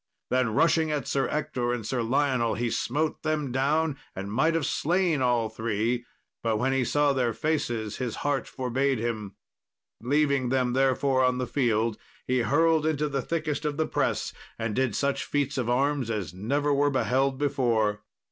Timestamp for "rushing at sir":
0.55-1.27